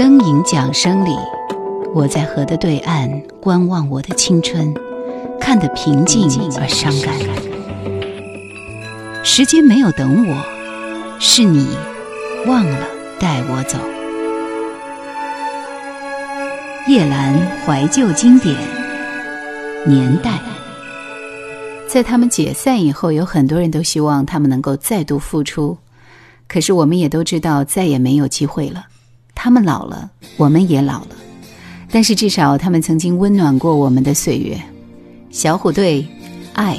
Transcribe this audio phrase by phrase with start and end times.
[0.00, 1.14] 灯影桨声里，
[1.94, 3.06] 我在河的对岸
[3.38, 4.74] 观望我的青春，
[5.38, 6.26] 看得平静
[6.58, 7.14] 而伤感。
[9.22, 10.42] 时间没有等我，
[11.18, 11.68] 是你
[12.46, 12.78] 忘了
[13.18, 13.76] 带我走。
[16.88, 18.56] 叶兰怀旧经典
[19.86, 20.40] 年代，
[21.86, 25.76] 在他们解散以后，有很多人都希望他们能够再度复出，
[26.48, 28.86] 可是我们也都知道再也没有机会了。
[29.42, 31.16] 他们老了，我们也老了，
[31.90, 34.60] 但是至少他们曾经温暖过我们的岁月。
[35.30, 36.06] 小虎队，
[36.52, 36.78] 爱。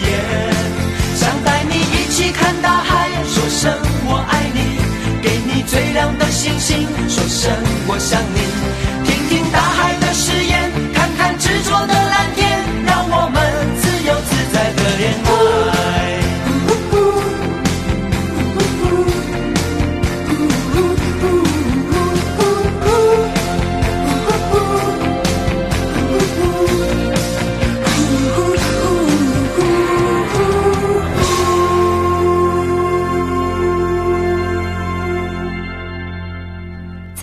[5.93, 7.51] 亮的星星，说声
[7.87, 8.21] 我想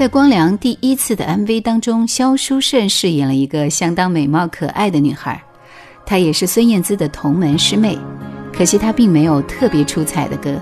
[0.08, 5.42] 光良第一次的 MV 当中，萧淑慎饰演了一个相当美貌可爱的女孩。
[6.06, 7.98] 她也是孙燕姿的同门师妹，
[8.52, 10.56] 可惜她并没有特别出彩的歌。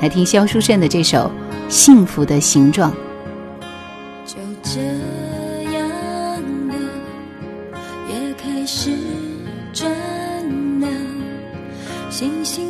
[0.00, 1.30] 来听萧淑慎的这首
[1.70, 2.90] 《幸福的形状》。
[4.24, 4.80] 就这
[5.72, 6.74] 样的，
[8.08, 8.90] 也开始
[9.72, 9.90] 转
[10.80, 10.88] 了，
[12.08, 12.69] 星星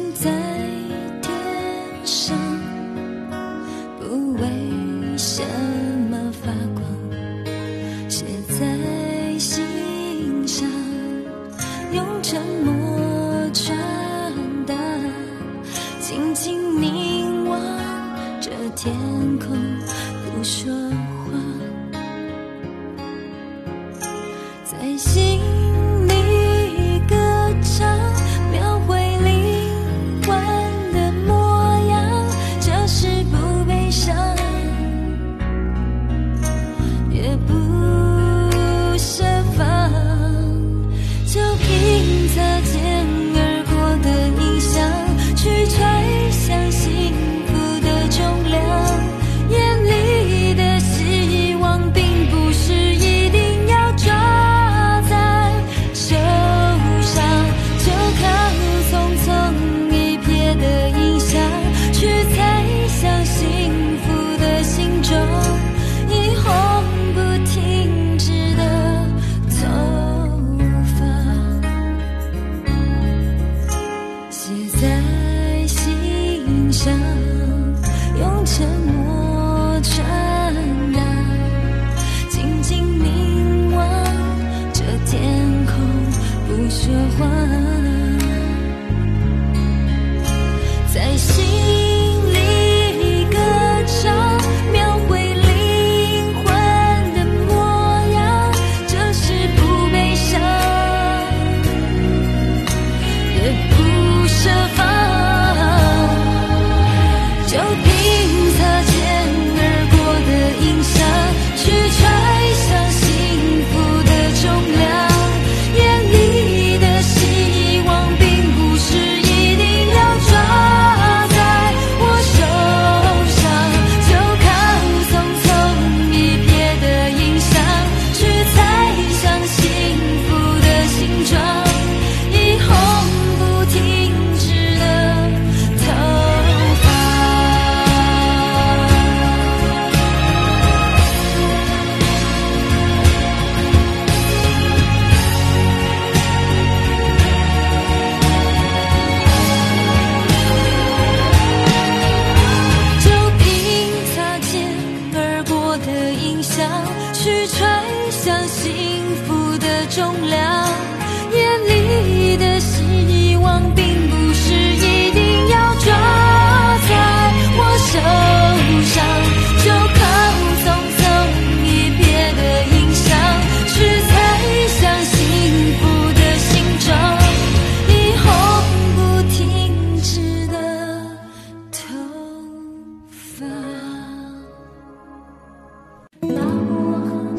[158.22, 160.89] 像幸福的重量。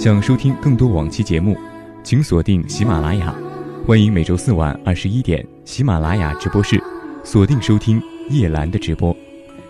[0.02, 1.56] 想收听更多往期节目，
[2.04, 3.36] 请锁定喜马拉雅。
[3.86, 6.84] 欢迎每周四晚二十一点喜马拉雅直播室
[7.24, 9.16] 锁定收听叶兰的直播。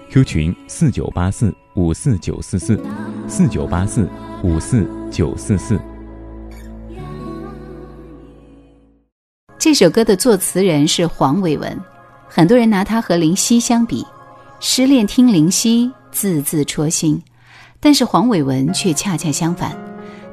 [0.09, 2.81] Q 群四九八四五四九四四
[3.27, 4.09] 四九八四
[4.41, 5.77] 五四九四四。
[9.59, 11.77] 这首歌的作词人是黄伟文，
[12.29, 14.07] 很多人拿他和林夕相比，
[14.61, 17.21] 失恋听林夕字字戳心，
[17.81, 19.77] 但是黄伟文却恰恰相反，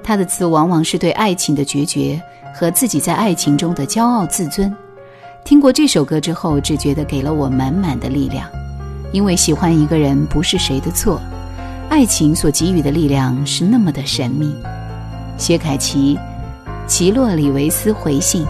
[0.02, 2.20] 他的词往往是对爱情的决绝
[2.54, 4.74] 和自己在爱情中的骄傲自尊。
[5.44, 8.48] 听过这首歌之后，只觉得给了我满满的力量，
[9.12, 11.20] 因为喜欢一个人不是谁的错，
[11.88, 14.54] 爱情所给予的力量是那么的神秘。
[15.38, 16.18] 薛凯琪，
[16.86, 18.46] 奇洛里维斯回信。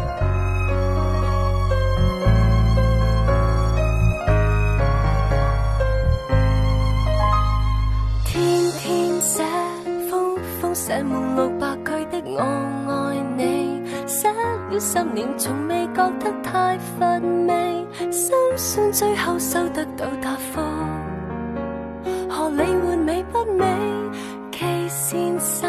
[15.99, 20.61] 覺得太乏味，相信最後收得到答复。
[22.31, 23.65] 何理換美不美
[24.53, 25.69] ？K 先生，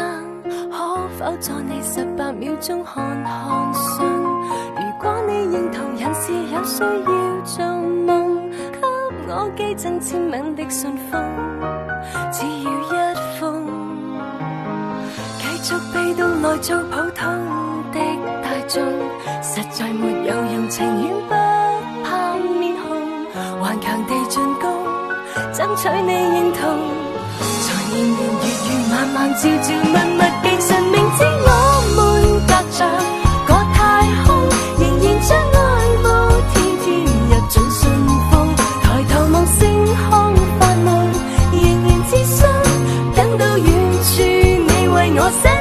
[0.70, 4.06] 可否在你十八秒鐘看看信？
[4.76, 7.66] 如果你認同人是有需要做
[8.06, 8.06] 夢，
[8.70, 8.86] 給
[9.26, 11.20] 我寄贈簽名的信封。
[12.30, 12.94] 只要一
[13.40, 13.66] 封，
[15.40, 17.26] 繼續被动来做普通
[19.80, 21.34] 再没有人情愿不
[22.04, 24.70] 怕面红顽强地进攻
[25.54, 26.78] 争取你认同
[27.64, 31.50] 才年年月月晚晚朝朝密密其实明知我
[31.96, 31.98] 们
[32.46, 32.78] 隔着
[33.46, 33.80] 个太
[34.26, 34.28] 空
[34.80, 35.58] 仍然将爱
[36.02, 36.04] 慕
[36.52, 36.86] 天天
[37.30, 37.80] 入进信
[38.30, 40.88] 封抬头望星空发梦
[41.52, 42.46] 仍然自信
[43.16, 43.66] 等到远
[44.02, 45.59] 处你为我写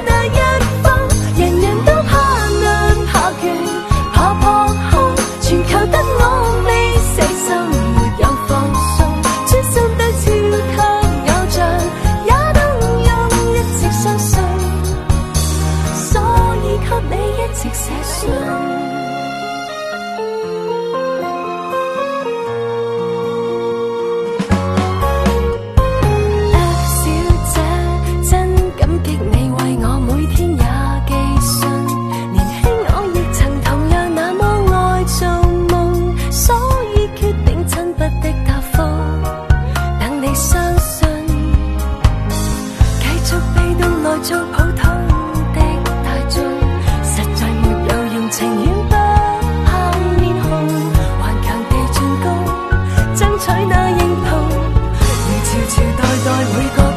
[56.39, 56.88] I we go.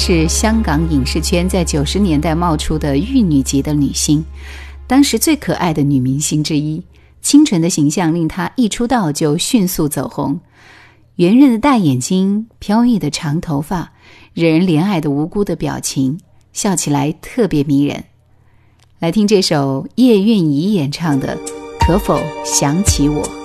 [0.00, 4.24] 是香港影视圈在九十年代冒出的玉女级的女星
[4.86, 6.80] 当时最可爱的女明星之一。
[7.20, 10.38] 清纯的形象令她一出道就迅速走红
[11.16, 13.92] 圆润的大眼睛飘逸的长头发
[14.34, 16.20] 惹人怜爱的无辜的表情
[16.52, 18.04] 笑起来特别迷人。
[19.00, 21.36] 来听这首叶蕴仪演唱的
[21.80, 23.37] 可否想起我。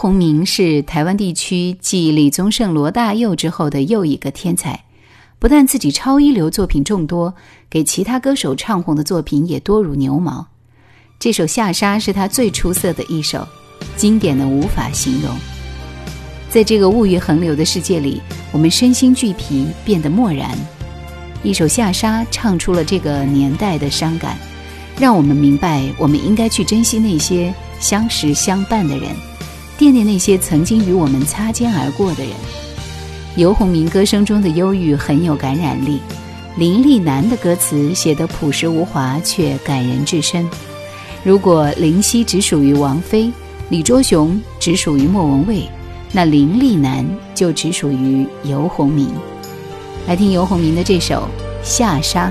[0.00, 4.84] 鸿明是台湾地区继李宗盛、罗大佑之后的又一个天才，
[5.38, 7.34] 不但自己超一流作品众多，
[7.68, 10.46] 给其他歌手唱红的作品也多如牛毛。
[11.18, 13.46] 这首《下沙》是他最出色的一首，
[13.94, 15.36] 经典的无法形容。
[16.48, 20.56] 在这个物欲横流的世界里，我们身心俱疲，变得漠然。
[21.42, 24.38] 一首《下沙》唱出了这个年代的伤感，
[24.98, 29.10] 让我们明白，我们应该去珍惜那些相识相伴的人。
[29.80, 32.34] 惦念那些曾经与我们擦肩而过的人。
[33.36, 36.00] 游鸿明歌声中的忧郁很有感染力，
[36.58, 40.46] 林立南的歌词写得朴实无华，却感人至深。
[41.24, 43.32] 如果林夕只属于王菲，
[43.70, 45.66] 李卓雄只属于莫文蔚，
[46.12, 47.02] 那林立南
[47.34, 49.08] 就只属于游鸿明。
[50.06, 51.26] 来听游鸿明的这首
[51.66, 52.30] 《下沙》。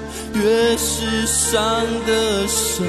[0.33, 2.85] 越是伤得深，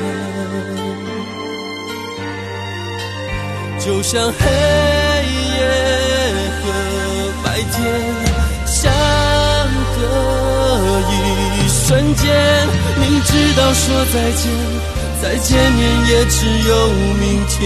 [3.79, 5.59] 就像黑夜
[6.63, 6.63] 和
[7.45, 7.75] 白天
[8.67, 8.93] 相
[9.97, 9.99] 隔
[11.11, 11.13] 一
[11.69, 12.23] 瞬间，
[13.01, 13.83] 明知道说
[14.13, 14.43] 再见，
[15.21, 16.37] 再见面也只
[16.69, 16.71] 有
[17.21, 17.59] 明天。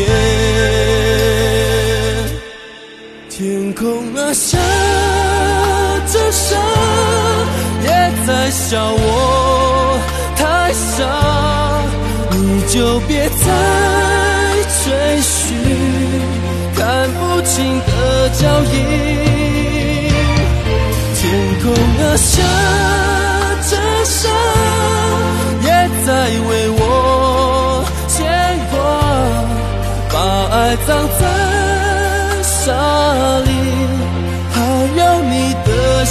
[3.28, 4.56] 天空啊，下
[6.12, 6.56] 着沙，
[7.82, 7.88] 也
[8.26, 9.00] 在笑我
[10.36, 11.04] 太傻，
[12.30, 13.44] 你就别再
[14.84, 14.86] 追
[15.20, 15.35] 寻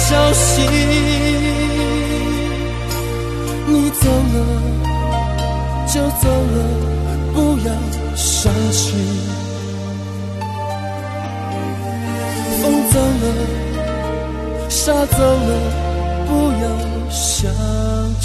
[0.08, 0.62] 消息。
[3.66, 4.36] 你走了，
[5.92, 6.56] 就走了。
[8.70, 8.94] 起。
[12.62, 13.24] 风走了，
[14.68, 15.50] 沙走了，
[16.28, 16.30] 不
[16.62, 16.64] 要
[17.10, 17.50] 想
[18.20, 18.24] 起。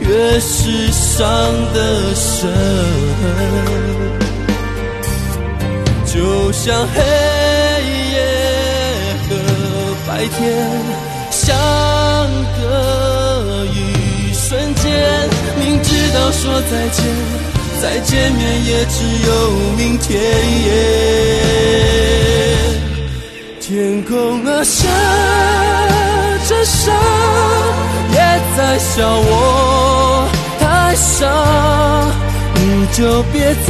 [0.00, 1.26] 越是伤
[1.72, 2.48] 得深，
[6.06, 7.00] 就像黑
[8.12, 8.14] 夜
[9.28, 9.30] 和
[10.06, 10.38] 白天
[11.30, 11.56] 相
[12.58, 12.62] 隔
[13.72, 13.76] 一
[14.32, 14.84] 瞬间，
[15.58, 17.04] 明知道说再见，
[17.82, 18.94] 再见面也只
[19.26, 19.30] 有
[19.76, 20.06] 明天。
[23.60, 24.86] 天空啊，下
[26.66, 26.92] 着沙。
[28.12, 28.18] 也
[28.56, 31.26] 在笑我太傻，
[32.54, 33.34] 你就别
[33.66, 33.68] 再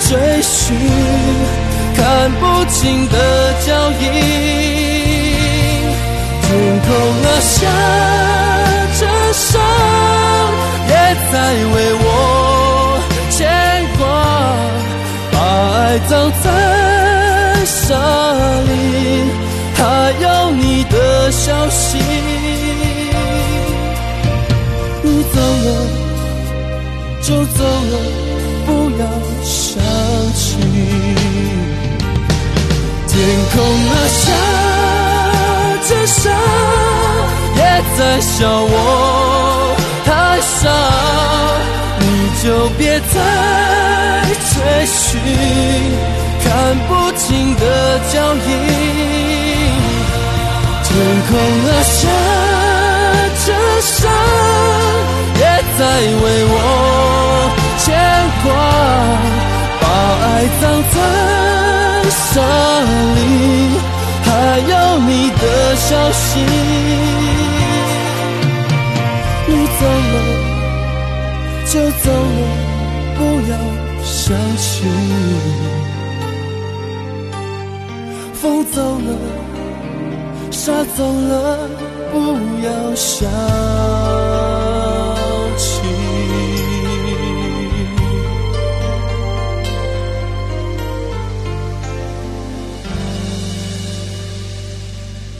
[0.00, 0.10] 追
[0.42, 0.76] 寻
[1.96, 3.16] 看不清的
[3.64, 4.02] 脚印。
[6.42, 6.48] 天
[6.80, 6.88] 空
[7.24, 7.52] 啊，下
[9.00, 9.58] 着沙，
[10.88, 10.92] 也
[11.32, 11.34] 在
[11.74, 12.06] 为我
[13.30, 13.38] 牵
[13.98, 14.02] 挂，
[15.32, 15.74] 把爱
[16.08, 16.46] 葬在
[17.64, 17.88] 沙
[18.68, 18.70] 里，
[19.76, 21.98] 他有你的消息。
[25.02, 25.68] 你走了
[27.22, 27.94] 就走了，
[28.66, 29.02] 不要
[29.42, 29.82] 想
[30.34, 30.56] 起。
[33.06, 33.14] 天
[33.54, 34.22] 空啊，下
[35.88, 36.30] 着沙，
[37.56, 37.60] 也
[37.96, 38.74] 在笑我
[40.04, 40.08] 太
[40.40, 40.62] 傻，
[42.00, 42.02] 你
[42.42, 42.44] 就
[42.76, 42.80] 别
[43.12, 43.14] 再
[44.50, 44.52] 追
[44.86, 45.00] 寻
[46.42, 46.44] 看
[46.88, 47.62] 不清的
[48.12, 49.53] 脚印。
[50.94, 51.98] 天空啊，下
[53.44, 53.48] 着
[53.82, 53.98] 沙。
[55.36, 55.42] 也
[55.76, 55.80] 在
[56.22, 56.54] 为我
[57.82, 57.84] 牵
[58.44, 58.46] 挂，
[59.80, 59.84] 把
[60.22, 60.24] 爱
[60.60, 60.62] 葬
[60.94, 60.96] 在
[62.08, 62.32] 沙
[63.16, 63.18] 里，
[64.22, 64.26] 还
[64.70, 65.42] 有你的
[65.74, 66.22] 消息。
[69.46, 69.80] 你走
[70.12, 70.16] 了
[71.66, 72.42] 就走了，
[73.18, 73.52] 不要
[74.04, 74.14] 想
[74.56, 74.64] 起。
[78.34, 79.10] 风走了，
[80.54, 81.68] 沙走了，
[82.12, 82.18] 不
[82.64, 83.28] 要想
[85.58, 85.80] 起。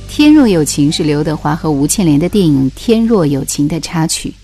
[0.08, 4.34] 天若有情是刘德华和吴倩莲的电影《天若有情》的插曲。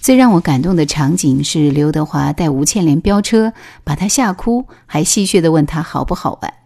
[0.00, 3.52] 最让我感动的场景是刘德华带吴倩莲飙车，
[3.84, 6.65] 把她吓哭，还戏谑地问她好不好玩。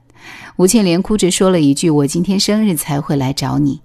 [0.60, 3.80] 吴倩莲哭着说了一句：“我今天生日才会来找你。”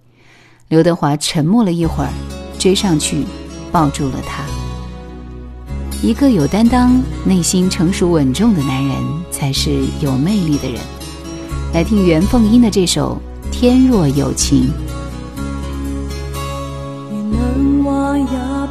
[0.68, 2.12] 刘德华沉默了一会儿，
[2.60, 3.24] 追上去
[3.72, 4.44] 抱住了她。
[6.04, 8.98] 一个有担当、内心成熟稳重的男人，
[9.32, 10.82] 才是有魅力的人。
[11.74, 13.18] 来听袁凤英的这首。
[13.54, 14.70] 天若有情，
[17.10, 18.26] 原谅话也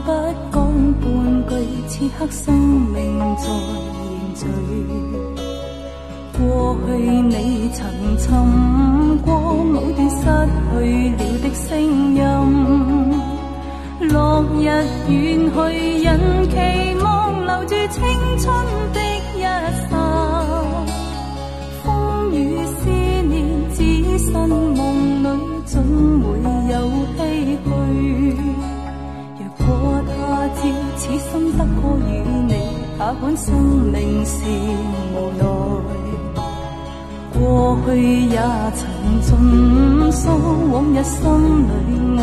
[0.05, 0.13] 不
[0.53, 1.09] 讲半
[1.49, 1.55] 句，
[1.89, 4.45] 此刻生命在凝聚。
[6.47, 7.81] 过去你曾
[8.19, 8.29] 寻
[9.23, 9.31] 过
[9.65, 10.17] 某段失
[10.71, 10.75] 去
[11.17, 11.65] 了的声
[12.15, 12.21] 音，
[14.11, 14.63] 落日
[15.09, 15.13] 远
[15.55, 15.57] 去，
[16.03, 16.09] 人
[16.51, 16.53] 期
[17.03, 17.05] 望
[17.47, 17.99] 留住青
[18.39, 18.45] 春
[18.93, 18.97] 的
[19.37, 19.41] 一
[19.89, 19.93] 刹，
[21.83, 21.85] 风
[22.33, 22.37] 雨
[22.77, 22.81] 思
[23.29, 23.33] 念。
[23.75, 23.79] 只
[24.19, 24.79] 身梦
[25.25, 25.27] 里
[25.65, 25.73] 总
[26.21, 26.25] 会
[26.71, 26.75] 有
[27.17, 27.21] 唏
[27.65, 27.67] 嘘。
[29.39, 29.67] 若果
[30.07, 30.13] 他
[30.49, 30.59] 朝
[30.97, 31.65] 此生不可
[32.07, 32.11] 与
[32.47, 32.53] 你，
[32.99, 33.47] 他管生
[33.93, 33.95] 命
[34.27, 34.37] 是
[35.15, 35.64] 无奈。
[37.39, 37.91] 过去
[38.27, 38.39] 也
[38.77, 38.83] 曾
[39.21, 39.29] 尽
[40.13, 40.23] 诉
[40.73, 41.21] 往日心
[41.67, 41.71] 里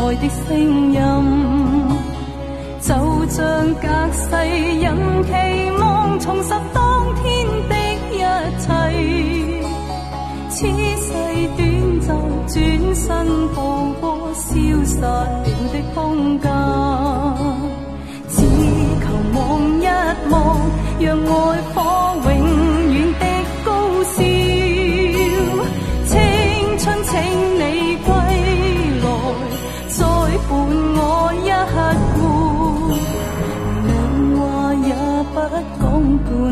[0.16, 0.48] 的声
[0.92, 0.98] 音，
[2.80, 2.88] 就
[3.28, 3.38] 像
[3.74, 4.24] 隔世
[4.80, 4.84] 人
[5.24, 5.30] 期
[5.78, 6.82] 望重拾当
[7.16, 7.22] 天
[7.68, 7.72] 的
[8.10, 8.18] 一
[8.58, 8.64] 切。
[10.48, 11.06] 此世
[11.56, 11.60] 短
[12.00, 12.08] 暂，
[12.48, 12.54] 转
[12.94, 13.04] 身
[13.54, 13.56] 步
[14.00, 14.44] 过消
[14.84, 15.06] 失了
[15.72, 16.44] 的空间。
[18.28, 18.36] 只
[19.02, 19.38] 求望
[19.78, 19.82] 一
[20.30, 20.34] 望，
[21.00, 21.30] 让爱
[21.74, 21.76] 火
[22.24, 22.30] 永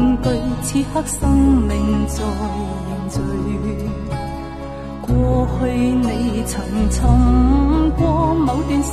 [0.01, 0.29] 恐惧，
[0.63, 1.31] 此刻生
[1.69, 1.71] 命
[2.09, 2.25] 在
[2.89, 3.21] 凝聚。
[5.03, 5.13] 过
[5.59, 6.55] 去你曾
[6.91, 6.99] 寻
[7.99, 8.89] 过某段失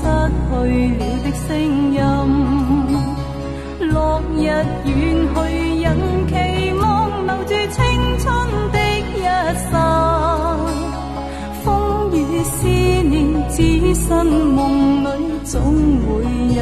[0.50, 0.52] 去
[0.98, 1.48] 了的声
[1.94, 1.98] 音，
[3.90, 3.96] 落
[4.36, 4.46] 日远
[4.84, 5.38] 去，
[5.78, 5.88] 引
[6.28, 6.34] 期
[6.82, 6.86] 望
[7.26, 7.78] 留住青
[8.20, 8.26] 春
[8.74, 8.76] 的
[9.16, 9.18] 一
[9.72, 9.74] 刹。
[11.64, 11.66] 风
[12.12, 13.16] 雨思念，
[13.50, 15.06] 只身梦里
[15.46, 15.56] 总
[16.02, 16.08] 会
[16.58, 16.62] 有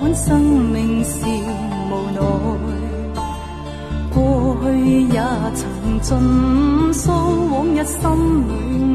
[0.00, 1.24] 管生命是
[1.90, 2.20] 无奈。
[4.14, 4.66] 过去
[5.02, 5.20] 也
[5.54, 5.60] 曾
[6.00, 6.08] 尽
[6.92, 7.10] 诉
[7.50, 7.98] 往日心
[8.48, 8.50] 里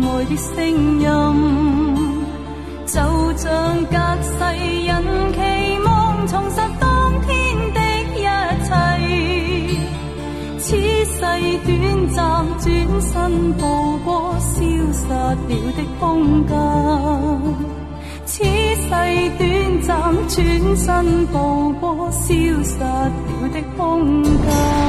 [0.05, 0.53] 爱的声
[0.99, 1.05] 音，
[2.85, 2.93] 就
[3.37, 3.45] 像
[3.85, 4.29] 隔世
[4.85, 4.91] 人
[5.33, 5.37] 期
[5.85, 5.87] 望
[6.27, 6.83] 重拾当
[7.21, 7.29] 天
[7.73, 7.77] 的
[8.15, 8.17] 一
[8.63, 8.69] 切。
[10.59, 10.65] 此
[11.05, 11.19] 世
[11.65, 11.69] 短
[12.13, 12.19] 暂，
[12.59, 12.65] 转
[13.01, 13.11] 身
[13.53, 13.61] 步
[14.03, 14.07] 过
[14.39, 14.51] 消
[14.91, 15.13] 失了
[15.47, 16.01] 的空
[16.45, 16.51] 间。
[18.93, 24.82] 短暂转身步过消失了的空间。